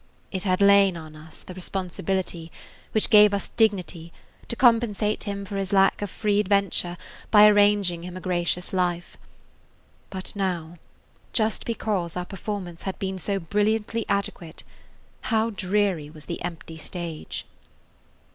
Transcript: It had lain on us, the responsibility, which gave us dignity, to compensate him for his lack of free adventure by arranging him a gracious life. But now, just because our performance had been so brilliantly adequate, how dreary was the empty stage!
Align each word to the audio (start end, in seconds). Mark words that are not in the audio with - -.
It 0.31 0.41
had 0.41 0.61
lain 0.61 0.97
on 0.97 1.15
us, 1.15 1.43
the 1.43 1.53
responsibility, 1.53 2.51
which 2.91 3.11
gave 3.11 3.35
us 3.35 3.49
dignity, 3.49 4.11
to 4.47 4.55
compensate 4.55 5.25
him 5.25 5.45
for 5.45 5.57
his 5.57 5.71
lack 5.71 6.01
of 6.01 6.09
free 6.09 6.39
adventure 6.39 6.97
by 7.29 7.45
arranging 7.45 8.01
him 8.03 8.17
a 8.17 8.19
gracious 8.19 8.73
life. 8.73 9.15
But 10.09 10.35
now, 10.35 10.77
just 11.33 11.65
because 11.65 12.17
our 12.17 12.25
performance 12.25 12.81
had 12.81 12.97
been 12.97 13.19
so 13.19 13.39
brilliantly 13.39 14.07
adequate, 14.09 14.63
how 15.29 15.51
dreary 15.51 16.09
was 16.09 16.25
the 16.25 16.41
empty 16.41 16.77
stage! 16.77 17.45